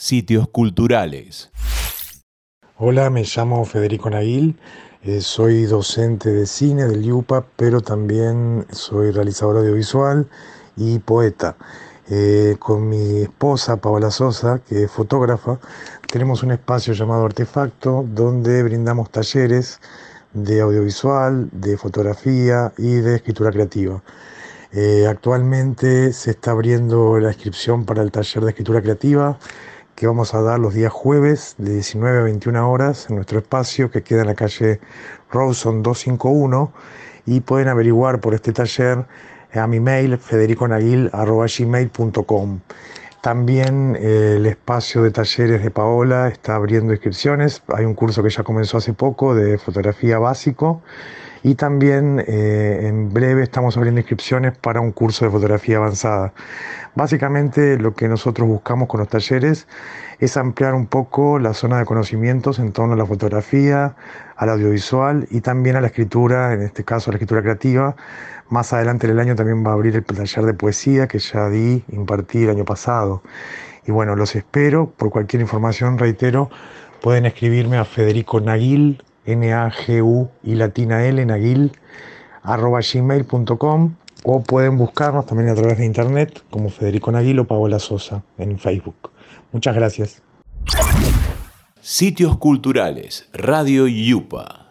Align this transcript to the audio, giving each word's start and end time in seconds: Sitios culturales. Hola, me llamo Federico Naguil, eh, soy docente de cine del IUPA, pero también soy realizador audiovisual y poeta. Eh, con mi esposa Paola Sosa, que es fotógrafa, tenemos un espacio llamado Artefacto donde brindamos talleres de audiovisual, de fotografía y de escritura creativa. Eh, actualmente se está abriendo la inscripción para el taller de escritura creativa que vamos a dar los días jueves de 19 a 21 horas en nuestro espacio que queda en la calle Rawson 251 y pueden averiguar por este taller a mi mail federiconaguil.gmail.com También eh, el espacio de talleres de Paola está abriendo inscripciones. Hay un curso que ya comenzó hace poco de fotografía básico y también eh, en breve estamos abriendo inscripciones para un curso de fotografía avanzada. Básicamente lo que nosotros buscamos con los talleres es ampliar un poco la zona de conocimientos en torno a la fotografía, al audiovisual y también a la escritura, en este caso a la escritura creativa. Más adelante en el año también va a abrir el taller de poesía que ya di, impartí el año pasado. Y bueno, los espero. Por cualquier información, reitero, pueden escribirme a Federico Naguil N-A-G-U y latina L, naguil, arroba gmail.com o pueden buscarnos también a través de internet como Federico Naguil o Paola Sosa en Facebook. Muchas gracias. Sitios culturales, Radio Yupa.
Sitios 0.00 0.46
culturales. 0.46 1.50
Hola, 2.76 3.10
me 3.10 3.24
llamo 3.24 3.64
Federico 3.64 4.08
Naguil, 4.08 4.56
eh, 5.02 5.20
soy 5.20 5.64
docente 5.64 6.30
de 6.30 6.46
cine 6.46 6.84
del 6.86 7.04
IUPA, 7.04 7.44
pero 7.56 7.80
también 7.80 8.64
soy 8.70 9.10
realizador 9.10 9.56
audiovisual 9.56 10.28
y 10.76 11.00
poeta. 11.00 11.56
Eh, 12.08 12.54
con 12.60 12.88
mi 12.88 13.22
esposa 13.22 13.78
Paola 13.78 14.12
Sosa, 14.12 14.60
que 14.68 14.84
es 14.84 14.90
fotógrafa, 14.90 15.58
tenemos 16.06 16.44
un 16.44 16.52
espacio 16.52 16.92
llamado 16.92 17.24
Artefacto 17.24 18.06
donde 18.06 18.62
brindamos 18.62 19.10
talleres 19.10 19.80
de 20.32 20.60
audiovisual, 20.60 21.48
de 21.50 21.76
fotografía 21.76 22.72
y 22.78 22.98
de 22.98 23.16
escritura 23.16 23.50
creativa. 23.50 24.00
Eh, 24.70 25.06
actualmente 25.08 26.12
se 26.12 26.30
está 26.30 26.52
abriendo 26.52 27.18
la 27.18 27.30
inscripción 27.30 27.84
para 27.84 28.02
el 28.02 28.12
taller 28.12 28.44
de 28.44 28.50
escritura 28.50 28.80
creativa 28.80 29.40
que 29.98 30.06
vamos 30.06 30.32
a 30.32 30.40
dar 30.42 30.60
los 30.60 30.74
días 30.74 30.92
jueves 30.92 31.56
de 31.58 31.74
19 31.74 32.20
a 32.20 32.22
21 32.22 32.70
horas 32.70 33.10
en 33.10 33.16
nuestro 33.16 33.40
espacio 33.40 33.90
que 33.90 34.04
queda 34.04 34.20
en 34.20 34.28
la 34.28 34.36
calle 34.36 34.78
Rawson 35.32 35.82
251 35.82 36.72
y 37.26 37.40
pueden 37.40 37.66
averiguar 37.66 38.20
por 38.20 38.32
este 38.32 38.52
taller 38.52 39.06
a 39.52 39.66
mi 39.66 39.80
mail 39.80 40.16
federiconaguil.gmail.com 40.16 42.60
También 43.22 43.96
eh, 43.98 44.34
el 44.36 44.46
espacio 44.46 45.02
de 45.02 45.10
talleres 45.10 45.64
de 45.64 45.70
Paola 45.72 46.28
está 46.28 46.54
abriendo 46.54 46.92
inscripciones. 46.92 47.64
Hay 47.74 47.84
un 47.84 47.94
curso 47.94 48.22
que 48.22 48.30
ya 48.30 48.44
comenzó 48.44 48.76
hace 48.76 48.92
poco 48.92 49.34
de 49.34 49.58
fotografía 49.58 50.20
básico 50.20 50.80
y 51.42 51.54
también 51.54 52.24
eh, 52.26 52.86
en 52.88 53.12
breve 53.12 53.42
estamos 53.42 53.76
abriendo 53.76 54.00
inscripciones 54.00 54.56
para 54.56 54.80
un 54.80 54.92
curso 54.92 55.24
de 55.24 55.30
fotografía 55.30 55.76
avanzada. 55.76 56.32
Básicamente 56.94 57.78
lo 57.78 57.94
que 57.94 58.08
nosotros 58.08 58.48
buscamos 58.48 58.88
con 58.88 59.00
los 59.00 59.08
talleres 59.08 59.68
es 60.18 60.36
ampliar 60.36 60.74
un 60.74 60.86
poco 60.86 61.38
la 61.38 61.54
zona 61.54 61.78
de 61.78 61.84
conocimientos 61.84 62.58
en 62.58 62.72
torno 62.72 62.94
a 62.94 62.96
la 62.96 63.06
fotografía, 63.06 63.94
al 64.36 64.48
audiovisual 64.50 65.28
y 65.30 65.40
también 65.40 65.76
a 65.76 65.80
la 65.80 65.88
escritura, 65.88 66.52
en 66.52 66.62
este 66.62 66.84
caso 66.84 67.10
a 67.10 67.12
la 67.12 67.16
escritura 67.16 67.42
creativa. 67.42 67.94
Más 68.48 68.72
adelante 68.72 69.06
en 69.06 69.12
el 69.12 69.20
año 69.20 69.36
también 69.36 69.64
va 69.64 69.70
a 69.70 69.74
abrir 69.74 69.94
el 69.94 70.04
taller 70.04 70.44
de 70.44 70.54
poesía 70.54 71.06
que 71.06 71.18
ya 71.18 71.48
di, 71.48 71.84
impartí 71.92 72.44
el 72.44 72.50
año 72.50 72.64
pasado. 72.64 73.22
Y 73.86 73.92
bueno, 73.92 74.16
los 74.16 74.34
espero. 74.34 74.90
Por 74.90 75.10
cualquier 75.10 75.40
información, 75.42 75.98
reitero, 75.98 76.50
pueden 77.00 77.26
escribirme 77.26 77.78
a 77.78 77.84
Federico 77.84 78.40
Naguil 78.40 79.02
N-A-G-U 79.32 80.28
y 80.42 80.54
latina 80.54 81.04
L, 81.04 81.24
naguil, 81.26 81.72
arroba 82.42 82.80
gmail.com 82.80 83.94
o 84.24 84.42
pueden 84.42 84.76
buscarnos 84.76 85.26
también 85.26 85.50
a 85.50 85.54
través 85.54 85.78
de 85.78 85.86
internet 85.86 86.42
como 86.50 86.70
Federico 86.70 87.12
Naguil 87.12 87.38
o 87.38 87.46
Paola 87.46 87.78
Sosa 87.78 88.22
en 88.36 88.58
Facebook. 88.58 89.10
Muchas 89.52 89.74
gracias. 89.74 90.22
Sitios 91.80 92.36
culturales, 92.38 93.28
Radio 93.32 93.86
Yupa. 93.86 94.67